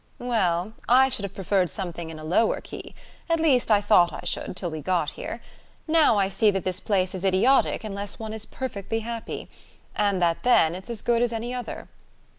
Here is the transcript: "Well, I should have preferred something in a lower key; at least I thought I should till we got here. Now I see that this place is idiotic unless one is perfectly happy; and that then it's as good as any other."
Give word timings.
"Well, 0.17 0.73
I 0.89 1.09
should 1.09 1.21
have 1.25 1.35
preferred 1.35 1.69
something 1.69 2.09
in 2.09 2.17
a 2.17 2.23
lower 2.23 2.59
key; 2.59 2.95
at 3.29 3.39
least 3.39 3.69
I 3.69 3.81
thought 3.81 4.11
I 4.11 4.21
should 4.25 4.55
till 4.55 4.71
we 4.71 4.81
got 4.81 5.11
here. 5.11 5.43
Now 5.87 6.17
I 6.17 6.27
see 6.27 6.49
that 6.49 6.63
this 6.63 6.79
place 6.79 7.13
is 7.13 7.23
idiotic 7.23 7.83
unless 7.83 8.17
one 8.17 8.33
is 8.33 8.47
perfectly 8.47 9.01
happy; 9.01 9.47
and 9.95 10.19
that 10.19 10.41
then 10.41 10.73
it's 10.73 10.89
as 10.89 11.03
good 11.03 11.21
as 11.21 11.31
any 11.31 11.53
other." 11.53 11.87